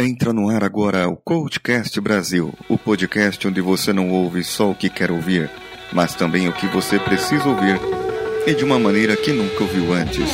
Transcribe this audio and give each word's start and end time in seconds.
Entra 0.00 0.32
no 0.32 0.48
ar 0.48 0.62
agora 0.62 1.08
o 1.08 1.16
Coachcast 1.16 2.00
Brasil, 2.00 2.54
o 2.68 2.78
podcast 2.78 3.48
onde 3.48 3.60
você 3.60 3.92
não 3.92 4.10
ouve 4.10 4.44
só 4.44 4.70
o 4.70 4.74
que 4.74 4.88
quer 4.88 5.10
ouvir, 5.10 5.50
mas 5.92 6.14
também 6.14 6.48
o 6.48 6.52
que 6.52 6.68
você 6.68 7.00
precisa 7.00 7.48
ouvir 7.48 7.80
e 8.46 8.54
de 8.54 8.62
uma 8.62 8.78
maneira 8.78 9.16
que 9.16 9.32
nunca 9.32 9.60
ouviu 9.64 9.92
antes. 9.92 10.30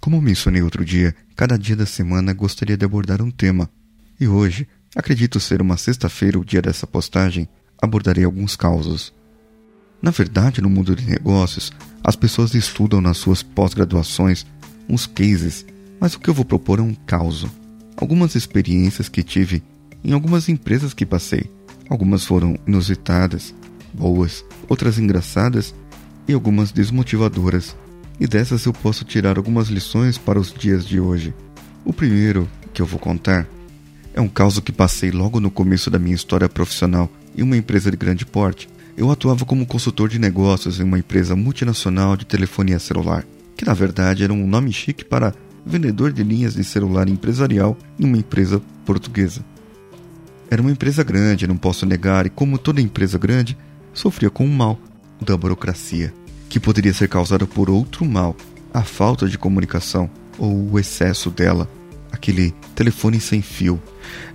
Como 0.00 0.20
mencionei 0.20 0.60
outro 0.60 0.84
dia, 0.84 1.14
cada 1.36 1.56
dia 1.56 1.76
da 1.76 1.86
semana 1.86 2.32
gostaria 2.32 2.76
de 2.76 2.84
abordar 2.84 3.22
um 3.22 3.30
tema. 3.30 3.70
E 4.18 4.26
hoje, 4.26 4.66
acredito 4.96 5.38
ser 5.38 5.62
uma 5.62 5.76
sexta-feira 5.76 6.36
o 6.36 6.44
dia 6.44 6.60
dessa 6.60 6.84
postagem, 6.84 7.48
abordarei 7.80 8.24
alguns 8.24 8.56
causos. 8.56 9.14
Na 10.04 10.10
verdade, 10.10 10.60
no 10.60 10.68
mundo 10.68 10.94
de 10.94 11.06
negócios, 11.06 11.72
as 12.04 12.14
pessoas 12.14 12.52
estudam 12.52 13.00
nas 13.00 13.16
suas 13.16 13.42
pós-graduações 13.42 14.44
uns 14.86 15.06
cases, 15.06 15.64
mas 15.98 16.12
o 16.12 16.20
que 16.20 16.28
eu 16.28 16.34
vou 16.34 16.44
propor 16.44 16.78
é 16.78 16.82
um 16.82 16.92
caos. 16.92 17.46
Algumas 17.96 18.34
experiências 18.34 19.08
que 19.08 19.22
tive 19.22 19.62
em 20.04 20.12
algumas 20.12 20.46
empresas 20.50 20.92
que 20.92 21.06
passei. 21.06 21.50
Algumas 21.88 22.22
foram 22.22 22.58
inusitadas, 22.66 23.54
boas, 23.94 24.44
outras 24.68 24.98
engraçadas 24.98 25.74
e 26.28 26.34
algumas 26.34 26.70
desmotivadoras. 26.70 27.74
E 28.20 28.26
dessas 28.26 28.66
eu 28.66 28.74
posso 28.74 29.06
tirar 29.06 29.38
algumas 29.38 29.68
lições 29.68 30.18
para 30.18 30.38
os 30.38 30.52
dias 30.52 30.84
de 30.84 31.00
hoje. 31.00 31.32
O 31.82 31.94
primeiro 31.94 32.46
que 32.74 32.82
eu 32.82 32.86
vou 32.86 33.00
contar 33.00 33.48
é 34.12 34.20
um 34.20 34.28
caso 34.28 34.60
que 34.60 34.70
passei 34.70 35.10
logo 35.10 35.40
no 35.40 35.50
começo 35.50 35.88
da 35.88 35.98
minha 35.98 36.14
história 36.14 36.46
profissional 36.46 37.10
em 37.34 37.42
uma 37.42 37.56
empresa 37.56 37.90
de 37.90 37.96
grande 37.96 38.26
porte. 38.26 38.68
Eu 38.96 39.10
atuava 39.10 39.44
como 39.44 39.66
consultor 39.66 40.08
de 40.08 40.20
negócios 40.20 40.78
em 40.78 40.84
uma 40.84 40.98
empresa 40.98 41.34
multinacional 41.34 42.16
de 42.16 42.24
telefonia 42.24 42.78
celular, 42.78 43.26
que 43.56 43.64
na 43.64 43.74
verdade 43.74 44.22
era 44.22 44.32
um 44.32 44.46
nome 44.46 44.72
chique 44.72 45.04
para 45.04 45.34
vendedor 45.66 46.12
de 46.12 46.22
linhas 46.22 46.54
de 46.54 46.62
celular 46.62 47.08
empresarial 47.08 47.76
em 47.98 48.04
uma 48.04 48.18
empresa 48.18 48.62
portuguesa. 48.86 49.44
Era 50.48 50.62
uma 50.62 50.70
empresa 50.70 51.02
grande, 51.02 51.46
não 51.48 51.56
posso 51.56 51.84
negar, 51.84 52.24
e 52.26 52.30
como 52.30 52.56
toda 52.56 52.80
empresa 52.80 53.18
grande, 53.18 53.56
sofria 53.92 54.30
com 54.30 54.44
o 54.44 54.48
mal 54.48 54.78
da 55.20 55.36
burocracia, 55.36 56.14
que 56.48 56.60
poderia 56.60 56.94
ser 56.94 57.08
causada 57.08 57.46
por 57.46 57.68
outro 57.68 58.04
mal, 58.04 58.36
a 58.72 58.82
falta 58.82 59.28
de 59.28 59.36
comunicação 59.36 60.08
ou 60.38 60.70
o 60.70 60.78
excesso 60.78 61.30
dela, 61.30 61.68
aquele 62.12 62.54
telefone 62.76 63.20
sem 63.20 63.42
fio. 63.42 63.82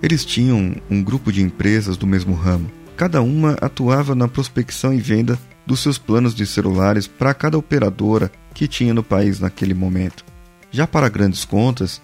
Eles 0.04 0.26
tinham 0.26 0.76
um 0.90 1.02
grupo 1.02 1.32
de 1.32 1.42
empresas 1.42 1.96
do 1.96 2.08
mesmo 2.08 2.34
ramo, 2.34 2.70
Cada 3.00 3.22
uma 3.22 3.54
atuava 3.62 4.14
na 4.14 4.28
prospecção 4.28 4.94
e 4.94 5.00
venda 5.00 5.40
dos 5.66 5.80
seus 5.80 5.98
planos 5.98 6.36
de 6.36 6.46
celulares 6.46 7.08
para 7.08 7.34
cada 7.34 7.58
operadora 7.58 8.30
que 8.54 8.68
tinha 8.68 8.94
no 8.94 9.02
país 9.02 9.40
naquele 9.40 9.74
momento. 9.74 10.26
Já 10.70 10.86
para 10.86 11.08
grandes 11.08 11.46
contas, 11.46 12.02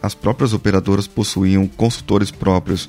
as 0.00 0.14
próprias 0.14 0.52
operadoras 0.52 1.08
possuíam 1.08 1.66
consultores 1.66 2.30
próprios 2.30 2.88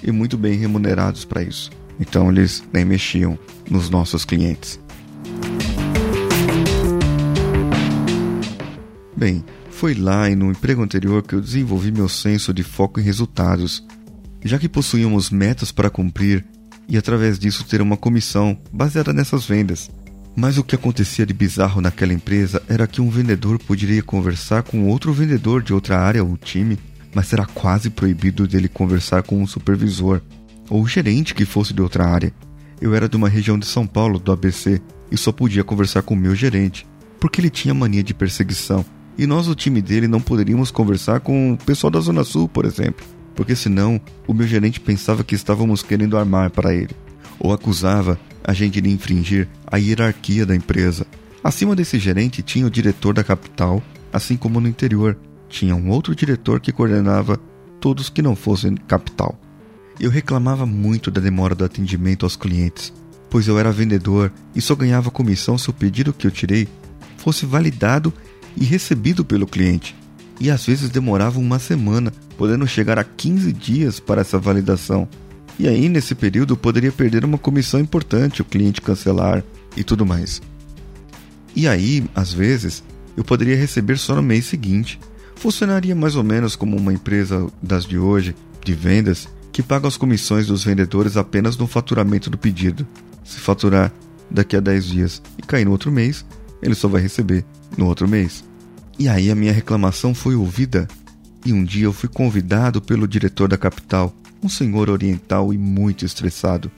e 0.00 0.12
muito 0.12 0.38
bem 0.38 0.54
remunerados 0.54 1.24
para 1.24 1.42
isso. 1.42 1.72
Então 1.98 2.30
eles 2.30 2.62
nem 2.72 2.84
mexiam 2.84 3.36
nos 3.68 3.90
nossos 3.90 4.24
clientes. 4.24 4.78
Bem, 9.16 9.44
foi 9.72 9.94
lá 9.94 10.30
e 10.30 10.36
no 10.36 10.52
emprego 10.52 10.80
anterior 10.80 11.20
que 11.24 11.34
eu 11.34 11.40
desenvolvi 11.40 11.90
meu 11.90 12.08
senso 12.08 12.54
de 12.54 12.62
foco 12.62 13.00
em 13.00 13.02
resultados. 13.02 13.84
Já 14.44 14.56
que 14.56 14.68
possuíamos 14.68 15.30
metas 15.30 15.72
para 15.72 15.90
cumprir 15.90 16.44
e 16.88 16.96
através 16.96 17.38
disso 17.38 17.64
ter 17.64 17.80
uma 17.80 17.96
comissão 17.96 18.58
baseada 18.72 19.12
nessas 19.12 19.44
vendas. 19.44 19.90
Mas 20.34 20.56
o 20.56 20.64
que 20.64 20.74
acontecia 20.74 21.26
de 21.26 21.34
bizarro 21.34 21.80
naquela 21.80 22.12
empresa 22.12 22.62
era 22.68 22.86
que 22.86 23.00
um 23.00 23.10
vendedor 23.10 23.58
poderia 23.58 24.02
conversar 24.02 24.62
com 24.62 24.88
outro 24.88 25.12
vendedor 25.12 25.62
de 25.62 25.74
outra 25.74 25.98
área 25.98 26.24
ou 26.24 26.36
time, 26.36 26.78
mas 27.14 27.32
era 27.32 27.44
quase 27.44 27.90
proibido 27.90 28.46
dele 28.46 28.68
conversar 28.68 29.22
com 29.22 29.42
um 29.42 29.46
supervisor 29.46 30.22
ou 30.70 30.86
gerente 30.88 31.34
que 31.34 31.44
fosse 31.44 31.74
de 31.74 31.82
outra 31.82 32.06
área. 32.06 32.32
Eu 32.80 32.94
era 32.94 33.08
de 33.08 33.16
uma 33.16 33.28
região 33.28 33.58
de 33.58 33.66
São 33.66 33.86
Paulo, 33.86 34.18
do 34.18 34.32
ABC, 34.32 34.80
e 35.10 35.16
só 35.16 35.30
podia 35.30 35.62
conversar 35.62 36.02
com 36.02 36.14
o 36.14 36.16
meu 36.16 36.34
gerente, 36.34 36.86
porque 37.20 37.40
ele 37.40 37.50
tinha 37.50 37.74
mania 37.74 38.02
de 38.02 38.14
perseguição. 38.14 38.84
E 39.18 39.26
nós, 39.26 39.46
o 39.46 39.54
time 39.54 39.82
dele, 39.82 40.08
não 40.08 40.20
poderíamos 40.20 40.70
conversar 40.70 41.20
com 41.20 41.52
o 41.52 41.58
pessoal 41.58 41.90
da 41.90 42.00
Zona 42.00 42.24
Sul, 42.24 42.48
por 42.48 42.64
exemplo 42.64 43.04
porque 43.34 43.56
senão 43.56 44.00
o 44.26 44.34
meu 44.34 44.46
gerente 44.46 44.80
pensava 44.80 45.24
que 45.24 45.34
estávamos 45.34 45.82
querendo 45.82 46.16
armar 46.16 46.50
para 46.50 46.74
ele, 46.74 46.94
ou 47.38 47.52
acusava 47.52 48.18
a 48.44 48.52
gente 48.52 48.80
de 48.80 48.90
infringir 48.90 49.48
a 49.66 49.76
hierarquia 49.76 50.44
da 50.44 50.54
empresa. 50.54 51.06
Acima 51.42 51.74
desse 51.74 51.98
gerente 51.98 52.42
tinha 52.42 52.66
o 52.66 52.70
diretor 52.70 53.14
da 53.14 53.24
capital, 53.24 53.82
assim 54.12 54.36
como 54.36 54.60
no 54.60 54.68
interior 54.68 55.16
tinha 55.48 55.74
um 55.76 55.90
outro 55.90 56.14
diretor 56.14 56.60
que 56.60 56.72
coordenava 56.72 57.38
todos 57.80 58.08
que 58.08 58.22
não 58.22 58.34
fossem 58.34 58.74
capital. 58.74 59.38
Eu 60.00 60.10
reclamava 60.10 60.64
muito 60.64 61.10
da 61.10 61.20
demora 61.20 61.54
do 61.54 61.64
atendimento 61.64 62.24
aos 62.24 62.36
clientes, 62.36 62.92
pois 63.28 63.46
eu 63.48 63.58
era 63.58 63.70
vendedor 63.70 64.32
e 64.54 64.60
só 64.60 64.74
ganhava 64.74 65.10
comissão 65.10 65.58
se 65.58 65.68
o 65.68 65.72
pedido 65.72 66.12
que 66.12 66.26
eu 66.26 66.30
tirei 66.30 66.66
fosse 67.18 67.44
validado 67.44 68.12
e 68.56 68.64
recebido 68.64 69.24
pelo 69.24 69.46
cliente 69.46 69.94
e 70.42 70.50
às 70.50 70.66
vezes 70.66 70.90
demorava 70.90 71.38
uma 71.38 71.60
semana, 71.60 72.12
podendo 72.42 72.66
chegar 72.66 72.98
a 72.98 73.04
15 73.04 73.52
dias 73.52 74.00
para 74.00 74.20
essa 74.20 74.36
validação. 74.36 75.08
E 75.60 75.68
aí, 75.68 75.88
nesse 75.88 76.12
período, 76.12 76.56
poderia 76.56 76.90
perder 76.90 77.24
uma 77.24 77.38
comissão 77.38 77.78
importante, 77.78 78.42
o 78.42 78.44
cliente 78.44 78.80
cancelar 78.80 79.44
e 79.76 79.84
tudo 79.84 80.04
mais. 80.04 80.42
E 81.54 81.68
aí, 81.68 82.04
às 82.16 82.32
vezes, 82.32 82.82
eu 83.16 83.22
poderia 83.22 83.54
receber 83.54 83.96
só 83.96 84.16
no 84.16 84.22
mês 84.24 84.46
seguinte. 84.46 84.98
Funcionaria 85.36 85.94
mais 85.94 86.16
ou 86.16 86.24
menos 86.24 86.56
como 86.56 86.76
uma 86.76 86.92
empresa 86.92 87.46
das 87.62 87.86
de 87.86 87.96
hoje, 87.96 88.34
de 88.64 88.74
vendas, 88.74 89.28
que 89.52 89.62
paga 89.62 89.86
as 89.86 89.96
comissões 89.96 90.48
dos 90.48 90.64
vendedores 90.64 91.16
apenas 91.16 91.56
no 91.56 91.68
faturamento 91.68 92.28
do 92.28 92.36
pedido. 92.36 92.84
Se 93.22 93.38
faturar 93.38 93.92
daqui 94.28 94.56
a 94.56 94.60
10 94.60 94.84
dias 94.84 95.22
e 95.38 95.42
cair 95.42 95.64
no 95.64 95.70
outro 95.70 95.92
mês, 95.92 96.26
ele 96.60 96.74
só 96.74 96.88
vai 96.88 97.02
receber 97.02 97.44
no 97.78 97.86
outro 97.86 98.08
mês. 98.08 98.42
E 98.98 99.08
aí 99.08 99.30
a 99.30 99.34
minha 99.36 99.52
reclamação 99.52 100.12
foi 100.12 100.34
ouvida, 100.34 100.88
e 101.44 101.52
um 101.52 101.64
dia 101.64 101.84
eu 101.84 101.92
fui 101.92 102.08
convidado 102.08 102.80
pelo 102.80 103.08
diretor 103.08 103.48
da 103.48 103.58
capital, 103.58 104.14
um 104.42 104.48
senhor 104.48 104.88
oriental 104.88 105.52
e 105.52 105.58
muito 105.58 106.04
estressado, 106.04 106.70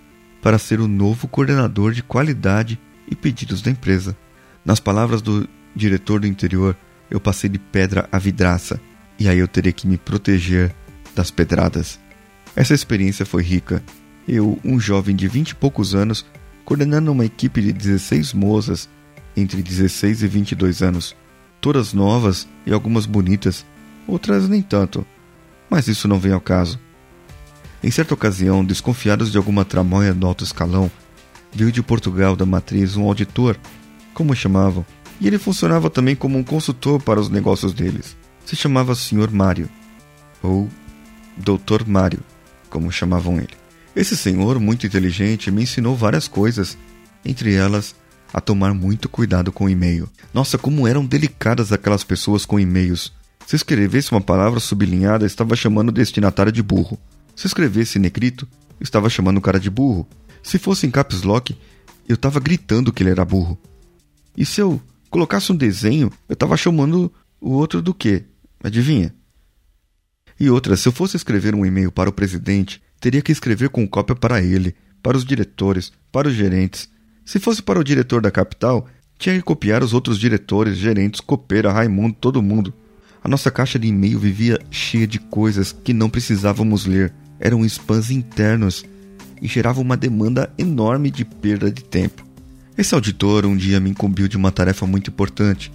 para 0.43 0.59
ser 0.59 0.81
o 0.81 0.89
novo 0.89 1.27
coordenador 1.29 1.93
de 1.93 2.03
qualidade 2.03 2.79
e 3.11 3.15
pedidos 3.15 3.63
da 3.63 3.71
empresa. 3.71 4.17
Nas 4.65 4.81
palavras 4.81 5.23
do 5.23 5.49
diretor 5.75 6.21
do 6.21 6.27
interior, 6.27 6.77
eu 7.11 7.21
passei 7.21 7.49
de 7.51 7.59
pedra 7.59 8.09
a 8.11 8.19
vidraça, 8.19 8.81
e 9.19 9.29
aí 9.29 9.39
eu 9.39 9.49
teria 9.49 9.73
que 9.73 9.87
me 9.87 9.97
proteger 9.97 10.75
das 11.15 11.31
pedradas. 11.31 11.99
Essa 12.57 12.75
experiência 12.75 13.27
foi 13.27 13.43
rica. 13.43 13.83
Eu, 14.27 14.59
um 14.65 14.81
jovem 14.81 15.15
de 15.15 15.29
vinte 15.29 15.51
e 15.51 15.55
poucos 15.55 15.95
anos, 15.95 16.25
coordenando 16.65 17.13
uma 17.13 17.25
equipe 17.25 17.61
de 17.61 17.73
16 17.73 18.33
moças 18.33 18.89
entre 19.37 19.63
16 19.63 20.23
e 20.23 20.27
22 20.29 20.83
anos, 20.83 21.15
todas 21.61 21.93
novas 21.93 22.49
e 22.65 22.73
algumas 22.73 23.07
bonitas, 23.07 23.65
outras 24.07 24.49
nem 24.49 24.63
tanto. 24.63 25.07
Mas 25.69 25.89
isso 25.89 26.07
não 26.09 26.19
vem 26.19 26.33
ao 26.33 26.41
caso. 26.41 26.79
Em 27.83 27.91
certa 27.91 28.15
ocasião, 28.15 28.65
desconfiados 28.65 29.31
de 29.31 29.37
alguma 29.37 29.65
tramóia 29.65 30.15
no 30.15 30.27
alto 30.27 30.45
escalão, 30.45 30.91
veio 31.53 31.71
de 31.71 31.83
Portugal 31.83 32.35
da 32.35 32.47
matriz 32.47 32.97
um 32.97 33.05
auditor, 33.05 33.57
como 34.15 34.35
chamavam, 34.35 34.85
e 35.21 35.27
ele 35.27 35.39
funcionava 35.39 35.91
também 35.91 36.17
como 36.17 36.39
um 36.39 36.45
consultor 36.45 37.01
para 37.03 37.21
os 37.21 37.29
negócios 37.29 37.73
deles. 37.73 38.17
Se 38.45 38.57
chamava 38.57 38.95
Sr. 38.95 39.31
Mário, 39.31 39.69
ou 40.43 40.69
Dr. 41.37 41.87
Mário, 41.87 42.21
como 42.71 42.91
chamavam 42.91 43.37
ele. 43.37 43.55
Esse 43.95 44.17
senhor, 44.17 44.59
muito 44.59 44.87
inteligente, 44.87 45.51
me 45.51 45.63
ensinou 45.63 45.97
várias 45.97 46.27
coisas, 46.27 46.77
entre 47.25 47.55
elas 47.55 47.95
a 48.33 48.41
tomar 48.41 48.75
muito 48.75 49.09
cuidado 49.09 49.53
com 49.53 49.67
o 49.67 49.71
e-mail. 49.71 50.09
Nossa, 50.33 50.59
como 50.59 50.89
eram 50.89 51.07
delicadas 51.07 51.71
aquelas 51.71 52.03
pessoas 52.03 52.45
com 52.45 52.59
e-mails. 52.59 53.13
Se 53.47 53.57
escrevesse 53.57 54.11
uma 54.11 54.21
palavra 54.21 54.59
sublinhada, 54.59 55.27
estava 55.27 55.55
chamando 55.55 55.91
o 55.91 55.93
destinatário 55.93 56.53
de 56.53 56.63
burro. 56.63 56.99
Se 57.37 57.47
escrevesse 57.47 57.99
negrito, 57.99 58.49
estava 58.81 59.11
chamando 59.11 59.39
o 59.39 59.43
cara 59.43 59.61
de 59.61 59.71
burro. 59.71 60.09
Se 60.43 60.59
fosse 60.59 60.87
em 60.87 60.91
caps 60.91 61.23
lock, 61.23 61.57
eu 62.09 62.15
estava 62.15 62.41
gritando 62.41 62.93
que 62.93 63.03
ele 63.03 63.11
era 63.11 63.25
burro. 63.25 63.59
E 64.37 64.45
se 64.45 64.61
eu 64.61 64.81
colocasse 65.11 65.53
um 65.53 65.57
desenho, 65.57 66.11
eu 66.29 66.35
estava 66.35 66.57
chamando 66.57 67.13
o 67.41 67.51
outro 67.51 67.81
do 67.83 67.95
quê? 67.95 68.25
Adivinha? 68.63 69.15
E 70.39 70.51
outra, 70.51 70.77
se 70.77 70.89
eu 70.89 70.93
fosse 70.93 71.17
escrever 71.17 71.55
um 71.55 71.65
e-mail 71.65 71.93
para 71.93 72.11
o 72.11 72.13
presidente, 72.13 72.83
teria 72.99 73.23
que 73.23 73.31
escrever 73.31 73.69
com 73.69 73.87
cópia 73.87 74.17
para 74.17 74.43
ele, 74.43 74.75
para 75.03 75.17
os 75.17 75.25
diretores, 75.25 75.93
para 76.11 76.29
os 76.29 76.35
gerentes. 76.35 76.89
Se 77.25 77.39
fosse 77.39 77.63
para 77.63 77.79
o 77.79 77.85
diretor 77.85 78.21
da 78.21 78.31
capital, 78.31 78.89
tinha 79.19 79.37
que 79.37 79.43
copiar 79.43 79.83
os 79.83 79.93
outros 79.93 80.19
diretores, 80.19 80.77
gerentes, 80.77 81.21
copeira, 81.21 81.73
Raimundo, 81.73 82.17
todo 82.19 82.43
mundo. 82.43 82.75
A 83.25 83.29
nossa 83.29 83.51
caixa 83.51 83.79
de 83.79 83.89
e-mail 83.89 84.19
vivia 84.19 84.61
cheia 84.71 85.07
de 85.07 85.19
coisas 85.19 85.73
que 85.73 85.95
não 85.95 86.11
precisávamos 86.11 86.85
ler. 86.85 87.11
Eram 87.41 87.65
spams 87.65 88.11
internos 88.11 88.85
e 89.41 89.49
gerava 89.49 89.81
uma 89.81 89.97
demanda 89.97 90.53
enorme 90.59 91.11
de 91.11 91.25
perda 91.25 91.71
de 91.71 91.83
tempo. 91.83 92.23
Esse 92.77 92.95
auditor 92.95 93.47
um 93.47 93.57
dia 93.57 93.81
me 93.81 93.89
incumbiu 93.89 94.29
de 94.29 94.37
uma 94.37 94.53
tarefa 94.53 94.87
muito 94.87 95.09
importante. 95.09 95.73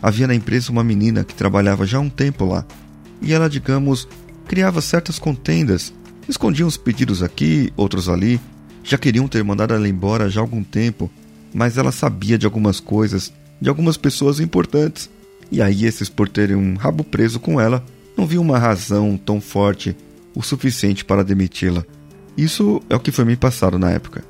Havia 0.00 0.28
na 0.28 0.34
empresa 0.36 0.70
uma 0.70 0.84
menina 0.84 1.24
que 1.24 1.34
trabalhava 1.34 1.84
já 1.84 1.98
há 1.98 2.00
um 2.00 2.08
tempo 2.08 2.44
lá, 2.44 2.64
e 3.20 3.32
ela, 3.32 3.50
digamos, 3.50 4.06
criava 4.46 4.80
certas 4.80 5.18
contendas, 5.18 5.92
escondia 6.28 6.66
uns 6.66 6.76
pedidos 6.76 7.20
aqui, 7.20 7.72
outros 7.76 8.08
ali, 8.08 8.38
já 8.84 8.96
queriam 8.96 9.26
ter 9.26 9.42
mandado 9.42 9.74
ela 9.74 9.88
embora 9.88 10.28
já 10.28 10.40
há 10.40 10.44
algum 10.44 10.62
tempo, 10.62 11.10
mas 11.52 11.78
ela 11.78 11.90
sabia 11.90 12.38
de 12.38 12.46
algumas 12.46 12.78
coisas, 12.78 13.32
de 13.60 13.68
algumas 13.68 13.96
pessoas 13.96 14.38
importantes, 14.38 15.10
e 15.50 15.62
aí 15.62 15.84
esses 15.84 16.08
por 16.08 16.28
terem 16.28 16.56
um 16.56 16.74
rabo 16.74 17.04
preso 17.04 17.38
com 17.38 17.60
ela, 17.60 17.84
não 18.16 18.26
viam 18.26 18.42
uma 18.42 18.58
razão 18.58 19.16
tão 19.16 19.40
forte 19.40 19.96
o 20.34 20.42
suficiente 20.42 21.04
para 21.04 21.24
demiti-la. 21.24 21.84
Isso 22.36 22.82
é 22.90 22.96
o 22.96 23.00
que 23.00 23.12
foi 23.12 23.24
me 23.24 23.36
passado 23.36 23.78
na 23.78 23.90
época. 23.90 24.22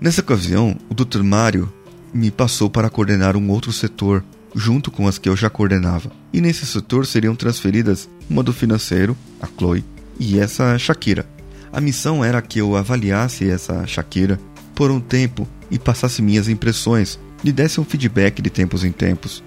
Nessa 0.00 0.20
ocasião, 0.20 0.76
o 0.88 0.94
Dr. 0.94 1.22
Mário 1.22 1.70
me 2.12 2.30
passou 2.30 2.68
para 2.70 2.90
coordenar 2.90 3.36
um 3.36 3.50
outro 3.50 3.72
setor, 3.72 4.24
junto 4.54 4.90
com 4.90 5.06
as 5.06 5.18
que 5.18 5.28
eu 5.28 5.36
já 5.36 5.48
coordenava. 5.50 6.10
E 6.32 6.40
nesse 6.40 6.66
setor 6.66 7.06
seriam 7.06 7.36
transferidas 7.36 8.08
uma 8.28 8.42
do 8.42 8.52
financeiro, 8.52 9.16
a 9.40 9.46
Chloe, 9.46 9.84
e 10.18 10.38
essa 10.38 10.78
Shakira. 10.78 11.26
A 11.72 11.80
missão 11.80 12.24
era 12.24 12.42
que 12.42 12.58
eu 12.58 12.76
avaliasse 12.76 13.48
essa 13.48 13.86
Shakira 13.86 14.38
por 14.74 14.90
um 14.90 15.00
tempo 15.00 15.46
e 15.70 15.78
passasse 15.78 16.20
minhas 16.22 16.48
impressões, 16.48 17.18
lhe 17.44 17.52
desse 17.52 17.80
um 17.80 17.84
feedback 17.84 18.42
de 18.42 18.50
tempos 18.50 18.84
em 18.84 18.92
tempos. 18.92 19.42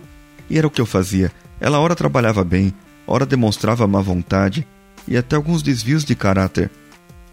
E 0.50 0.58
era 0.58 0.68
o 0.68 0.72
que 0.72 0.82
eu 0.82 0.86
fazia. 0.86 1.32
Ela 1.60 1.80
ora 1.80 1.96
trabalhava 1.96 2.44
bem, 2.44 2.74
ora 3.08 3.26
demonstrava 3.26 3.88
má 3.88 4.02
vontade 4.02 4.68
e 5.08 5.18
até 5.18 5.36
alguns 5.36 5.62
desvios 5.62 6.04
de 6.04 6.16
caráter. 6.16 6.70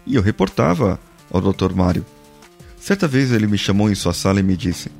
E 0.05 0.15
eu 0.15 0.21
reportava 0.21 0.99
ao 1.31 1.41
Dr. 1.41 1.73
Mário. 1.73 2.05
Certa 2.79 3.07
vez 3.07 3.31
ele 3.31 3.47
me 3.47 3.57
chamou 3.57 3.89
em 3.89 3.95
sua 3.95 4.13
sala 4.13 4.39
e 4.39 4.43
me 4.43 4.57
disse: 4.57 4.91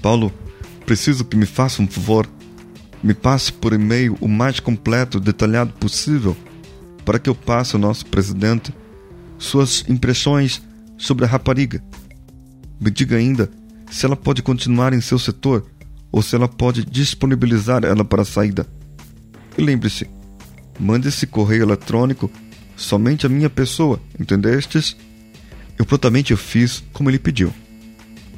Paulo, 0.00 0.32
preciso 0.86 1.24
que 1.24 1.36
me 1.36 1.46
faça 1.46 1.82
um 1.82 1.88
favor. 1.88 2.28
Me 3.02 3.12
passe 3.12 3.52
por 3.52 3.72
e-mail 3.72 4.16
o 4.20 4.28
mais 4.28 4.60
completo, 4.60 5.20
detalhado 5.20 5.72
possível, 5.74 6.34
para 7.04 7.18
que 7.18 7.28
eu 7.28 7.34
passe 7.34 7.74
ao 7.74 7.80
nosso 7.80 8.06
presidente 8.06 8.72
suas 9.36 9.84
impressões 9.88 10.62
sobre 10.96 11.24
a 11.24 11.28
rapariga. 11.28 11.84
Me 12.80 12.90
diga 12.90 13.16
ainda 13.16 13.50
se 13.90 14.06
ela 14.06 14.16
pode 14.16 14.42
continuar 14.42 14.92
em 14.92 15.00
seu 15.00 15.18
setor 15.18 15.66
ou 16.14 16.22
se 16.22 16.36
ela 16.36 16.46
pode 16.46 16.84
disponibilizar 16.84 17.84
ela 17.84 18.04
para 18.04 18.22
a 18.22 18.24
saída. 18.24 18.64
E 19.58 19.60
lembre-se, 19.60 20.08
mande 20.78 21.08
esse 21.08 21.26
correio 21.26 21.64
eletrônico 21.64 22.30
somente 22.76 23.26
a 23.26 23.28
minha 23.28 23.50
pessoa, 23.50 24.00
entendestes? 24.18 24.96
Eu 25.76 25.84
prontamente 25.84 26.30
eu 26.30 26.36
fiz 26.36 26.84
como 26.92 27.10
ele 27.10 27.18
pediu. 27.18 27.52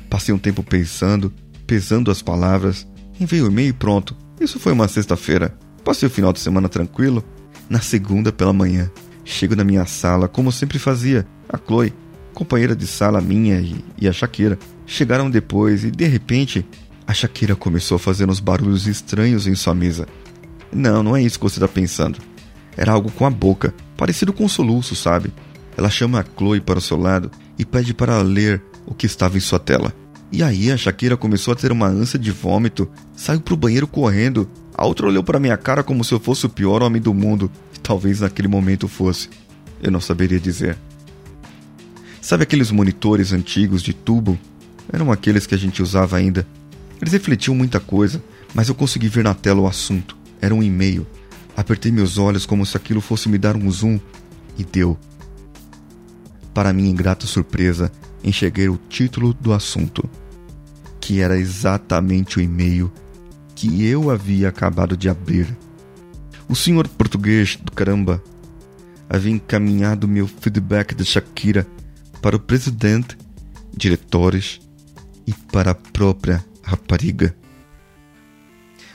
Passei 0.08 0.34
um 0.34 0.38
tempo 0.38 0.62
pensando, 0.62 1.30
pesando 1.66 2.10
as 2.10 2.22
palavras, 2.22 2.86
enviei 3.20 3.42
o 3.42 3.48
e-mail 3.48 3.68
e 3.68 3.74
pronto. 3.74 4.16
Isso 4.40 4.58
foi 4.58 4.72
uma 4.72 4.88
sexta-feira. 4.88 5.54
Passei 5.84 6.06
o 6.08 6.10
final 6.10 6.32
de 6.32 6.40
semana 6.40 6.70
tranquilo. 6.70 7.22
Na 7.68 7.82
segunda 7.82 8.32
pela 8.32 8.54
manhã, 8.54 8.90
chego 9.22 9.54
na 9.54 9.64
minha 9.64 9.84
sala 9.84 10.28
como 10.28 10.50
sempre 10.50 10.78
fazia. 10.78 11.26
A 11.46 11.58
Chloe, 11.58 11.92
companheira 12.32 12.74
de 12.74 12.86
sala 12.86 13.20
minha 13.20 13.60
e, 13.60 13.84
e 14.00 14.08
a 14.08 14.12
Shakira, 14.14 14.58
chegaram 14.86 15.28
depois 15.28 15.84
e 15.84 15.90
de 15.90 16.06
repente 16.06 16.66
a 17.06 17.14
Shakira 17.14 17.54
começou 17.54 17.96
a 17.96 18.00
fazer 18.00 18.28
uns 18.28 18.40
barulhos 18.40 18.86
estranhos 18.86 19.46
em 19.46 19.54
sua 19.54 19.74
mesa. 19.74 20.08
Não, 20.72 21.02
não 21.02 21.16
é 21.16 21.22
isso 21.22 21.38
que 21.38 21.44
você 21.44 21.56
está 21.56 21.68
pensando. 21.68 22.18
Era 22.76 22.92
algo 22.92 23.10
com 23.12 23.24
a 23.24 23.30
boca, 23.30 23.72
parecido 23.96 24.32
com 24.32 24.44
um 24.44 24.48
soluço, 24.48 24.96
sabe? 24.96 25.32
Ela 25.76 25.88
chama 25.88 26.20
a 26.20 26.24
Chloe 26.24 26.60
para 26.60 26.78
o 26.78 26.82
seu 26.82 26.96
lado 26.96 27.30
e 27.58 27.64
pede 27.64 27.94
para 27.94 28.20
ler 28.22 28.62
o 28.84 28.94
que 28.94 29.06
estava 29.06 29.36
em 29.36 29.40
sua 29.40 29.58
tela. 29.58 29.94
E 30.32 30.42
aí 30.42 30.72
a 30.72 30.76
Shakira 30.76 31.16
começou 31.16 31.52
a 31.52 31.56
ter 31.56 31.70
uma 31.70 31.86
ânsia 31.86 32.18
de 32.18 32.32
vômito, 32.32 32.88
saiu 33.14 33.40
para 33.40 33.54
o 33.54 33.56
banheiro 33.56 33.86
correndo. 33.86 34.48
A 34.74 34.84
outra 34.84 35.06
olhou 35.06 35.22
para 35.22 35.38
minha 35.38 35.56
cara 35.56 35.82
como 35.84 36.04
se 36.04 36.12
eu 36.12 36.18
fosse 36.18 36.44
o 36.44 36.50
pior 36.50 36.82
homem 36.82 37.00
do 37.00 37.14
mundo, 37.14 37.50
e 37.74 37.78
talvez 37.78 38.20
naquele 38.20 38.48
momento 38.48 38.88
fosse. 38.88 39.30
Eu 39.82 39.92
não 39.92 40.00
saberia 40.00 40.40
dizer. 40.40 40.76
Sabe 42.20 42.42
aqueles 42.42 42.72
monitores 42.72 43.32
antigos 43.32 43.82
de 43.82 43.92
tubo? 43.92 44.38
Eram 44.92 45.12
aqueles 45.12 45.46
que 45.46 45.54
a 45.54 45.58
gente 45.58 45.82
usava 45.82 46.16
ainda. 46.16 46.46
Eles 47.00 47.12
refletiam 47.12 47.54
muita 47.54 47.78
coisa, 47.78 48.22
mas 48.54 48.68
eu 48.68 48.74
consegui 48.74 49.08
ver 49.08 49.24
na 49.24 49.34
tela 49.34 49.60
o 49.60 49.66
assunto. 49.66 50.16
Era 50.40 50.54
um 50.54 50.62
e-mail. 50.62 51.06
Apertei 51.56 51.90
meus 51.90 52.18
olhos 52.18 52.46
como 52.46 52.64
se 52.64 52.76
aquilo 52.76 53.00
fosse 53.00 53.28
me 53.28 53.38
dar 53.38 53.56
um 53.56 53.70
zoom 53.70 53.98
e 54.58 54.64
deu. 54.64 54.98
Para 56.54 56.72
minha 56.72 56.90
ingrata 56.90 57.26
surpresa, 57.26 57.92
enxerguei 58.24 58.68
o 58.68 58.78
título 58.88 59.34
do 59.34 59.52
assunto, 59.52 60.08
que 61.00 61.20
era 61.20 61.38
exatamente 61.38 62.38
o 62.38 62.40
e-mail 62.40 62.90
que 63.54 63.84
eu 63.86 64.10
havia 64.10 64.48
acabado 64.48 64.96
de 64.96 65.08
abrir. 65.08 65.56
O 66.48 66.54
senhor 66.54 66.86
português 66.86 67.58
do 67.60 67.72
caramba 67.72 68.22
havia 69.08 69.32
encaminhado 69.32 70.06
meu 70.06 70.26
feedback 70.26 70.94
de 70.94 71.04
Shakira 71.04 71.66
para 72.20 72.36
o 72.36 72.40
presidente, 72.40 73.16
diretores 73.74 74.60
e 75.26 75.32
para 75.32 75.70
a 75.70 75.74
própria 75.74 76.44
rapariga. 76.66 77.34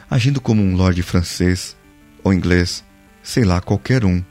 Agindo 0.10 0.42
como 0.42 0.62
um 0.62 0.76
lord 0.76 1.02
francês 1.04 1.76
ou 2.22 2.34
inglês, 2.34 2.84
sei 3.24 3.46
lá, 3.46 3.62
qualquer 3.62 4.04
um, 4.04 4.22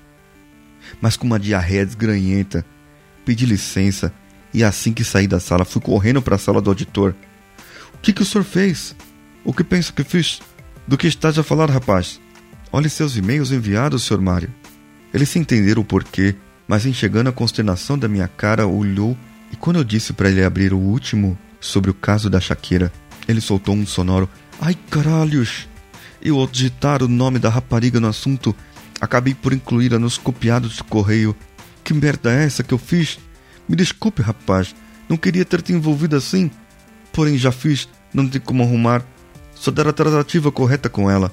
mas 1.00 1.16
com 1.16 1.26
uma 1.26 1.40
diarreia 1.40 1.86
desgranhenta, 1.86 2.64
pedi 3.24 3.46
licença 3.46 4.12
e 4.52 4.62
assim 4.62 4.92
que 4.92 5.04
saí 5.04 5.26
da 5.26 5.40
sala 5.40 5.64
fui 5.64 5.80
correndo 5.80 6.20
para 6.20 6.36
a 6.36 6.38
sala 6.38 6.60
do 6.60 6.70
auditor. 6.70 7.14
O 7.94 7.98
que, 7.98 8.12
que 8.12 8.22
o 8.22 8.26
senhor 8.26 8.44
fez? 8.44 8.94
O 9.42 9.54
que 9.54 9.64
pensa 9.64 9.92
que 9.92 10.04
fiz? 10.04 10.40
Do 10.86 10.98
que 10.98 11.06
estás 11.06 11.38
a 11.38 11.42
falar, 11.42 11.70
rapaz? 11.70 12.20
Olhe 12.70 12.88
seus 12.88 13.16
e-mails 13.16 13.50
enviados, 13.50 14.02
Sr. 14.02 14.20
Mário. 14.20 14.52
Ele 15.14 15.24
sem 15.24 15.42
entender 15.42 15.78
o 15.78 15.84
porquê, 15.84 16.36
mas 16.68 16.84
enxergando 16.84 17.30
a 17.30 17.32
consternação 17.32 17.98
da 17.98 18.06
minha 18.06 18.28
cara, 18.28 18.66
olhou 18.66 19.16
e 19.52 19.56
quando 19.56 19.76
eu 19.76 19.84
disse 19.84 20.12
para 20.12 20.30
ele 20.30 20.44
abrir 20.44 20.72
o 20.72 20.78
último 20.78 21.38
sobre 21.58 21.90
o 21.90 21.94
caso 21.94 22.30
da 22.30 22.40
Shakira, 22.40 22.92
ele 23.28 23.40
soltou 23.40 23.74
um 23.74 23.86
sonoro 23.86 24.28
Ai 24.60 24.76
caralhos! 24.90 25.66
Eu, 26.20 26.38
ao 26.38 26.46
digitar 26.46 27.02
o 27.02 27.08
nome 27.08 27.38
da 27.38 27.48
rapariga 27.48 27.98
no 27.98 28.08
assunto, 28.08 28.54
acabei 29.00 29.34
por 29.34 29.54
incluí-la 29.54 29.98
nos 29.98 30.18
copiados 30.18 30.76
de 30.76 30.84
correio. 30.84 31.34
Que 31.82 31.94
merda 31.94 32.30
é 32.30 32.44
essa 32.44 32.62
que 32.62 32.74
eu 32.74 32.78
fiz? 32.78 33.18
Me 33.66 33.74
desculpe, 33.74 34.20
rapaz. 34.20 34.74
Não 35.08 35.16
queria 35.16 35.46
ter 35.46 35.62
te 35.62 35.72
envolvido 35.72 36.14
assim. 36.14 36.50
Porém, 37.10 37.38
já 37.38 37.50
fiz. 37.50 37.88
Não 38.12 38.28
tem 38.28 38.40
como 38.40 38.62
arrumar. 38.62 39.02
Só 39.54 39.70
dar 39.70 39.88
a 39.88 39.92
tratativa 39.94 40.52
correta 40.52 40.90
com 40.90 41.10
ela. 41.10 41.32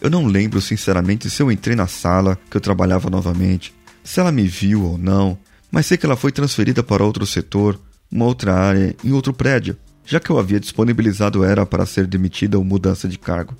Eu 0.00 0.08
não 0.08 0.26
lembro, 0.26 0.60
sinceramente, 0.62 1.28
se 1.28 1.42
eu 1.42 1.52
entrei 1.52 1.76
na 1.76 1.86
sala, 1.86 2.38
que 2.50 2.56
eu 2.56 2.60
trabalhava 2.60 3.10
novamente, 3.10 3.74
se 4.02 4.18
ela 4.18 4.32
me 4.32 4.46
viu 4.46 4.82
ou 4.82 4.98
não, 4.98 5.38
mas 5.70 5.86
sei 5.86 5.96
que 5.96 6.04
ela 6.04 6.16
foi 6.16 6.32
transferida 6.32 6.82
para 6.82 7.04
outro 7.04 7.26
setor, 7.26 7.80
uma 8.10 8.26
outra 8.26 8.54
área, 8.54 8.94
em 9.02 9.12
outro 9.12 9.32
prédio, 9.32 9.76
já 10.04 10.20
que 10.20 10.30
eu 10.30 10.38
havia 10.38 10.60
disponibilizado 10.60 11.44
ela 11.44 11.64
para 11.64 11.86
ser 11.86 12.06
demitida 12.06 12.58
ou 12.58 12.64
mudança 12.64 13.08
de 13.08 13.18
cargo. 13.18 13.54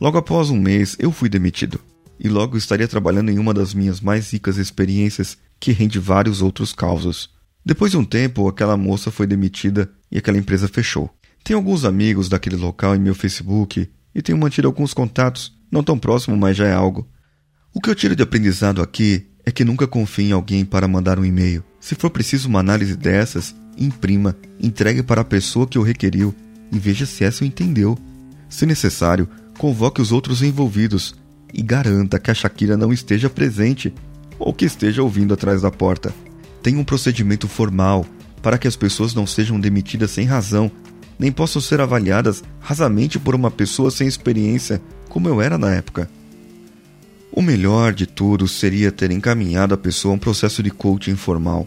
Logo 0.00 0.18
após 0.18 0.50
um 0.50 0.58
mês, 0.58 0.96
eu 0.98 1.12
fui 1.12 1.28
demitido, 1.28 1.80
e 2.18 2.28
logo 2.28 2.56
estaria 2.56 2.88
trabalhando 2.88 3.30
em 3.30 3.38
uma 3.38 3.54
das 3.54 3.72
minhas 3.72 4.00
mais 4.00 4.30
ricas 4.32 4.56
experiências, 4.56 5.38
que 5.58 5.72
rende 5.72 5.98
vários 5.98 6.42
outros 6.42 6.72
causos. 6.72 7.30
Depois 7.64 7.92
de 7.92 7.98
um 7.98 8.04
tempo, 8.04 8.48
aquela 8.48 8.76
moça 8.76 9.10
foi 9.10 9.26
demitida 9.26 9.90
e 10.10 10.18
aquela 10.18 10.38
empresa 10.38 10.66
fechou. 10.66 11.10
Tenho 11.44 11.58
alguns 11.58 11.84
amigos 11.84 12.28
daquele 12.28 12.56
local 12.56 12.96
em 12.96 12.98
meu 12.98 13.14
Facebook 13.14 13.88
e 14.14 14.22
tenho 14.22 14.38
mantido 14.38 14.68
alguns 14.68 14.92
contatos, 14.92 15.54
não 15.70 15.82
tão 15.82 15.98
próximo, 15.98 16.36
mas 16.36 16.56
já 16.56 16.66
é 16.66 16.72
algo. 16.72 17.08
O 17.72 17.80
que 17.80 17.88
eu 17.88 17.94
tiro 17.94 18.16
de 18.16 18.22
aprendizado 18.22 18.82
aqui 18.82 19.26
é 19.44 19.50
que 19.50 19.64
nunca 19.64 19.86
confie 19.86 20.24
em 20.24 20.32
alguém 20.32 20.64
para 20.64 20.88
mandar 20.88 21.18
um 21.18 21.24
e-mail. 21.24 21.62
Se 21.78 21.94
for 21.94 22.10
preciso 22.10 22.48
uma 22.48 22.60
análise 22.60 22.96
dessas, 22.96 23.54
imprima, 23.80 24.36
entregue 24.60 25.02
para 25.02 25.22
a 25.22 25.24
pessoa 25.24 25.66
que 25.66 25.78
o 25.78 25.82
requeriu 25.82 26.34
e 26.70 26.78
veja 26.78 27.06
se 27.06 27.24
essa 27.24 27.42
o 27.42 27.46
entendeu. 27.46 27.98
Se 28.48 28.66
necessário, 28.66 29.28
convoque 29.58 30.00
os 30.00 30.12
outros 30.12 30.42
envolvidos 30.42 31.14
e 31.52 31.62
garanta 31.62 32.18
que 32.18 32.30
a 32.30 32.34
Shakira 32.34 32.76
não 32.76 32.92
esteja 32.92 33.30
presente 33.30 33.92
ou 34.38 34.52
que 34.52 34.64
esteja 34.64 35.02
ouvindo 35.02 35.34
atrás 35.34 35.62
da 35.62 35.70
porta. 35.70 36.14
Tenha 36.62 36.78
um 36.78 36.84
procedimento 36.84 37.48
formal 37.48 38.06
para 38.42 38.58
que 38.58 38.68
as 38.68 38.76
pessoas 38.76 39.14
não 39.14 39.26
sejam 39.26 39.58
demitidas 39.58 40.10
sem 40.10 40.26
razão, 40.26 40.70
nem 41.18 41.30
possam 41.30 41.60
ser 41.60 41.80
avaliadas 41.80 42.42
rasamente 42.60 43.18
por 43.18 43.34
uma 43.34 43.50
pessoa 43.50 43.90
sem 43.90 44.06
experiência, 44.06 44.80
como 45.08 45.28
eu 45.28 45.40
era 45.40 45.58
na 45.58 45.74
época. 45.74 46.08
O 47.32 47.42
melhor 47.42 47.92
de 47.92 48.06
tudo 48.06 48.48
seria 48.48 48.90
ter 48.90 49.10
encaminhado 49.10 49.74
a 49.74 49.78
pessoa 49.78 50.12
a 50.12 50.16
um 50.16 50.18
processo 50.18 50.62
de 50.62 50.70
coaching 50.70 51.16
formal. 51.16 51.66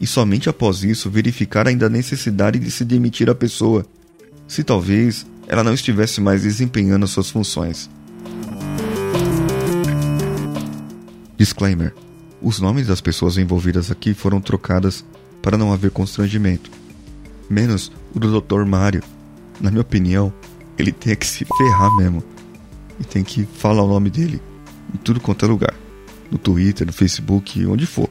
E 0.00 0.06
somente 0.06 0.48
após 0.48 0.82
isso 0.82 1.10
verificar 1.10 1.66
ainda 1.66 1.86
a 1.86 1.90
necessidade 1.90 2.58
de 2.58 2.70
se 2.70 2.84
demitir 2.84 3.30
a 3.30 3.34
pessoa, 3.34 3.86
se 4.46 4.62
talvez 4.62 5.26
ela 5.46 5.64
não 5.64 5.74
estivesse 5.74 6.20
mais 6.20 6.42
desempenhando 6.42 7.06
suas 7.06 7.30
funções. 7.30 7.88
Disclaimer: 11.36 11.94
Os 12.40 12.60
nomes 12.60 12.86
das 12.86 13.00
pessoas 13.00 13.36
envolvidas 13.36 13.90
aqui 13.90 14.14
foram 14.14 14.40
trocadas 14.40 15.04
para 15.42 15.58
não 15.58 15.72
haver 15.72 15.90
constrangimento. 15.90 16.70
menos 17.50 17.92
o 18.14 18.18
do 18.18 18.40
Dr. 18.40 18.64
Mário. 18.64 19.02
Na 19.60 19.70
minha 19.70 19.82
opinião, 19.82 20.32
ele 20.78 20.90
tem 20.90 21.14
que 21.14 21.26
se 21.26 21.44
ferrar 21.44 21.94
mesmo. 21.96 22.22
E 22.98 23.04
tem 23.04 23.22
que 23.22 23.44
falar 23.44 23.82
o 23.82 23.88
nome 23.88 24.08
dele 24.08 24.40
em 24.94 24.98
tudo 24.98 25.20
quanto 25.20 25.44
é 25.44 25.48
lugar. 25.48 25.74
No 26.30 26.38
Twitter, 26.38 26.86
no 26.86 26.92
Facebook, 26.92 27.64
onde 27.66 27.86
for. 27.86 28.08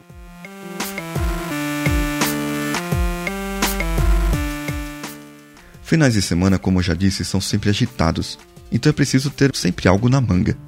Finais 5.94 6.14
de 6.14 6.22
semana, 6.22 6.58
como 6.58 6.80
eu 6.80 6.82
já 6.82 6.92
disse, 6.92 7.24
são 7.24 7.40
sempre 7.40 7.70
agitados, 7.70 8.36
então 8.72 8.90
é 8.90 8.92
preciso 8.92 9.30
ter 9.30 9.54
sempre 9.54 9.86
algo 9.86 10.08
na 10.08 10.20
manga, 10.20 10.58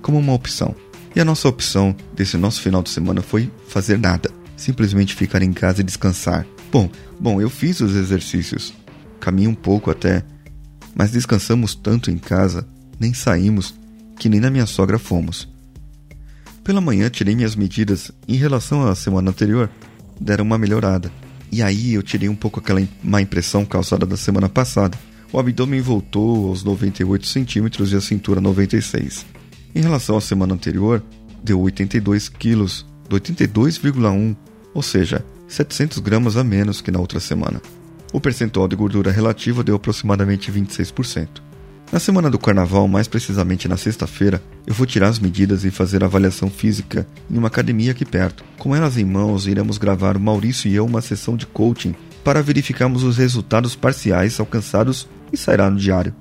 como 0.00 0.20
uma 0.20 0.32
opção. 0.32 0.72
E 1.16 1.20
a 1.20 1.24
nossa 1.24 1.48
opção 1.48 1.96
desse 2.14 2.36
nosso 2.36 2.62
final 2.62 2.80
de 2.80 2.90
semana 2.90 3.20
foi 3.20 3.50
fazer 3.66 3.98
nada, 3.98 4.30
simplesmente 4.56 5.16
ficar 5.16 5.42
em 5.42 5.52
casa 5.52 5.80
e 5.80 5.84
descansar. 5.84 6.46
Bom, 6.70 6.88
bom, 7.18 7.40
eu 7.40 7.50
fiz 7.50 7.80
os 7.80 7.96
exercícios, 7.96 8.72
caminhei 9.18 9.48
um 9.48 9.54
pouco 9.54 9.90
até, 9.90 10.22
mas 10.94 11.10
descansamos 11.10 11.74
tanto 11.74 12.08
em 12.08 12.16
casa, 12.16 12.64
nem 13.00 13.12
saímos, 13.12 13.74
que 14.16 14.28
nem 14.28 14.38
na 14.38 14.48
minha 14.48 14.64
sogra 14.64 14.96
fomos. 14.96 15.48
Pela 16.62 16.80
manhã 16.80 17.10
tirei 17.10 17.34
minhas 17.34 17.56
medidas 17.56 18.12
em 18.28 18.36
relação 18.36 18.86
à 18.86 18.94
semana 18.94 19.30
anterior, 19.30 19.68
deram 20.20 20.44
uma 20.44 20.56
melhorada. 20.56 21.10
E 21.50 21.62
aí 21.62 21.94
eu 21.94 22.02
tirei 22.02 22.28
um 22.28 22.34
pouco 22.34 22.60
aquela 22.60 22.82
má 23.02 23.20
impressão 23.20 23.64
causada 23.64 24.04
da 24.04 24.16
semana 24.16 24.48
passada. 24.48 24.98
O 25.32 25.38
abdômen 25.38 25.80
voltou 25.80 26.48
aos 26.48 26.64
98 26.64 27.26
centímetros 27.26 27.92
e 27.92 27.96
a 27.96 28.00
cintura 28.00 28.40
96. 28.40 29.26
Em 29.74 29.80
relação 29.80 30.16
à 30.16 30.20
semana 30.20 30.54
anterior, 30.54 31.02
deu 31.42 31.60
82 31.60 32.28
quilos, 32.28 32.86
82,1, 33.10 34.36
ou 34.74 34.82
seja, 34.82 35.24
700 35.46 35.98
gramas 35.98 36.36
a 36.36 36.44
menos 36.44 36.80
que 36.80 36.90
na 36.90 37.00
outra 37.00 37.20
semana. 37.20 37.60
O 38.12 38.20
percentual 38.20 38.66
de 38.68 38.76
gordura 38.76 39.10
relativa 39.10 39.62
deu 39.62 39.76
aproximadamente 39.76 40.50
26%. 40.50 41.47
Na 41.90 41.98
semana 41.98 42.28
do 42.28 42.38
carnaval, 42.38 42.86
mais 42.86 43.08
precisamente 43.08 43.66
na 43.66 43.78
sexta-feira, 43.78 44.42
eu 44.66 44.74
vou 44.74 44.86
tirar 44.86 45.08
as 45.08 45.18
medidas 45.18 45.64
e 45.64 45.70
fazer 45.70 46.04
avaliação 46.04 46.50
física 46.50 47.06
em 47.30 47.38
uma 47.38 47.48
academia 47.48 47.92
aqui 47.92 48.04
perto. 48.04 48.44
Com 48.58 48.76
elas 48.76 48.98
em 48.98 49.06
mãos, 49.06 49.46
iremos 49.46 49.78
gravar 49.78 50.14
o 50.14 50.20
Maurício 50.20 50.68
e 50.68 50.74
eu 50.74 50.84
uma 50.84 51.00
sessão 51.00 51.34
de 51.34 51.46
coaching 51.46 51.94
para 52.22 52.42
verificarmos 52.42 53.04
os 53.04 53.16
resultados 53.16 53.74
parciais 53.74 54.38
alcançados 54.38 55.08
e 55.32 55.36
sairá 55.36 55.70
no 55.70 55.78
diário. 55.78 56.14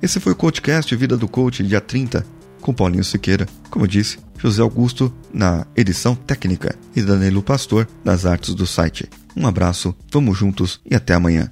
Esse 0.02 0.20
foi 0.20 0.34
o 0.34 0.36
CoachCast 0.36 0.96
Vida 0.96 1.16
do 1.16 1.28
Coach, 1.28 1.64
dia 1.64 1.80
30, 1.80 2.26
com 2.60 2.74
Paulinho 2.74 3.04
Siqueira. 3.04 3.48
Como 3.70 3.86
eu 3.86 3.90
disse, 3.90 4.18
José 4.44 4.62
Augusto 4.62 5.10
na 5.34 5.66
edição 5.74 6.14
técnica 6.14 6.78
e 6.94 7.02
Danilo 7.02 7.42
Pastor 7.42 7.88
nas 8.04 8.26
artes 8.26 8.54
do 8.54 8.68
site. 8.68 9.10
Um 9.38 9.48
abraço, 9.48 9.96
vamos 10.12 10.38
juntos 10.38 10.82
e 10.84 10.94
até 10.94 11.14
amanhã. 11.14 11.50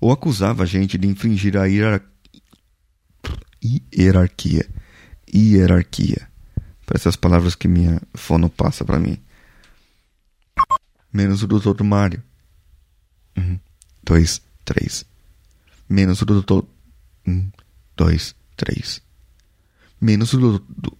Ou 0.00 0.10
acusava 0.10 0.64
a 0.64 0.66
gente 0.66 0.98
de 0.98 1.06
infringir 1.06 1.56
a 1.56 1.66
hierar... 1.66 2.02
hierarquia. 3.96 4.68
Hierarquia. 5.32 6.28
Parece 6.84 7.06
as 7.06 7.14
palavras 7.14 7.54
que 7.54 7.68
minha 7.68 8.02
fono 8.12 8.50
passa 8.50 8.84
para 8.84 8.98
mim. 8.98 9.16
Menos 11.12 11.44
o 11.44 11.46
doutor 11.46 11.80
Mário. 11.84 12.20
Um, 13.36 13.56
dois, 14.02 14.42
três. 14.64 15.06
Menos 15.88 16.20
o 16.22 16.24
doutor. 16.24 16.66
Um, 17.24 17.48
dois, 17.96 18.34
três 18.56 19.00
menos 20.00 20.32
o 20.32 20.38
do, 20.38 20.58
do 20.68 20.97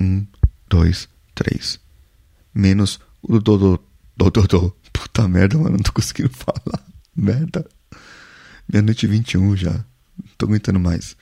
um, 0.00 0.26
dois, 0.68 1.08
três, 1.34 1.80
menos 2.54 2.98
o 3.22 3.38
do 3.38 3.58
do 3.58 3.80
do 4.16 4.30
do 4.30 4.46
do. 4.46 4.76
Puta 4.92 5.28
merda, 5.28 5.56
mano, 5.56 5.76
não 5.76 5.82
tô 5.82 5.92
conseguindo 5.92 6.30
falar. 6.34 6.84
Merda. 7.14 7.66
Meia 8.68 8.82
noite 8.82 9.06
21 9.06 9.56
já. 9.56 9.72
Não 9.72 10.32
tô 10.38 10.46
aguentando 10.46 10.78
mais. 10.80 11.16